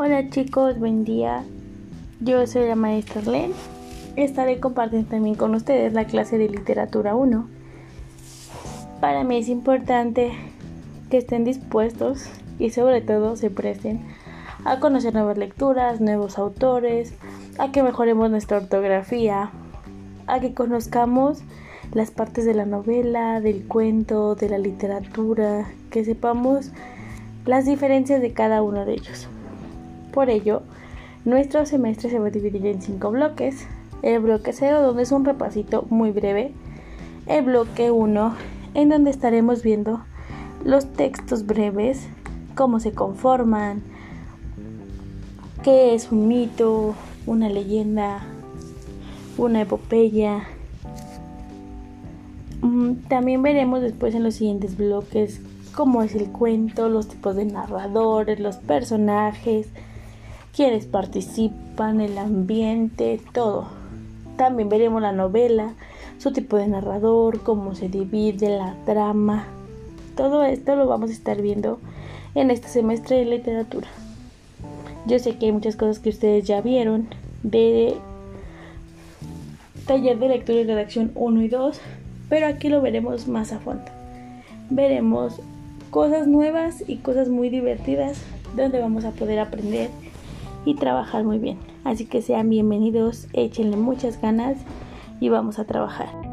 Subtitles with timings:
[0.00, 1.42] Hola chicos, buen día.
[2.20, 3.50] Yo soy la maestra Len.
[4.14, 7.48] Estaré compartiendo también con ustedes la clase de literatura 1.
[9.00, 10.30] Para mí es importante
[11.10, 12.30] que estén dispuestos
[12.60, 14.06] y sobre todo se presten
[14.64, 17.12] a conocer nuevas lecturas, nuevos autores,
[17.58, 19.50] a que mejoremos nuestra ortografía,
[20.28, 21.40] a que conozcamos
[21.92, 26.70] las partes de la novela, del cuento, de la literatura, que sepamos
[27.46, 29.28] las diferencias de cada uno de ellos.
[30.12, 30.62] Por ello,
[31.24, 33.66] nuestro semestre se va a dividir en cinco bloques.
[34.02, 36.52] El bloque 0, donde es un repasito muy breve.
[37.26, 38.34] El bloque 1,
[38.74, 40.00] en donde estaremos viendo
[40.64, 42.06] los textos breves,
[42.54, 43.82] cómo se conforman,
[45.62, 46.94] qué es un mito,
[47.26, 48.22] una leyenda,
[49.36, 50.44] una epopeya.
[52.62, 55.40] Mm, también veremos después en los siguientes bloques
[55.78, 59.68] cómo es el cuento, los tipos de narradores, los personajes,
[60.54, 63.66] quienes participan, el ambiente, todo.
[64.36, 65.74] También veremos la novela,
[66.18, 69.46] su tipo de narrador, cómo se divide la trama.
[70.16, 71.78] Todo esto lo vamos a estar viendo
[72.34, 73.88] en este semestre de literatura.
[75.06, 77.08] Yo sé que hay muchas cosas que ustedes ya vieron
[77.42, 77.96] de
[79.86, 81.80] taller de lectura y redacción 1 y 2,
[82.28, 83.84] pero aquí lo veremos más a fondo.
[84.70, 85.40] Veremos
[85.90, 88.20] cosas nuevas y cosas muy divertidas
[88.54, 89.88] donde vamos a poder aprender
[90.68, 91.56] y trabajar muy bien.
[91.84, 94.58] Así que sean bienvenidos, échenle muchas ganas
[95.18, 96.27] y vamos a trabajar.